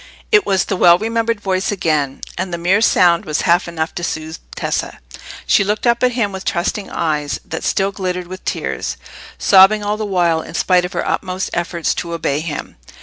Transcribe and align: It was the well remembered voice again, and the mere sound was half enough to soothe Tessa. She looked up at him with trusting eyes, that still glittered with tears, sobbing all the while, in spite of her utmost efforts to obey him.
It 0.31 0.47
was 0.47 0.65
the 0.65 0.75
well 0.75 0.97
remembered 0.97 1.39
voice 1.39 1.71
again, 1.71 2.21
and 2.35 2.51
the 2.51 2.57
mere 2.57 2.81
sound 2.81 3.23
was 3.23 3.41
half 3.41 3.67
enough 3.67 3.93
to 3.93 4.03
soothe 4.03 4.37
Tessa. 4.55 4.97
She 5.45 5.63
looked 5.63 5.85
up 5.85 6.01
at 6.01 6.13
him 6.13 6.31
with 6.31 6.43
trusting 6.43 6.89
eyes, 6.89 7.39
that 7.45 7.63
still 7.63 7.91
glittered 7.91 8.25
with 8.25 8.43
tears, 8.43 8.97
sobbing 9.37 9.83
all 9.83 9.97
the 9.97 10.03
while, 10.07 10.41
in 10.41 10.55
spite 10.55 10.85
of 10.85 10.93
her 10.93 11.07
utmost 11.07 11.51
efforts 11.53 11.93
to 11.93 12.13
obey 12.15 12.39
him. 12.39 12.77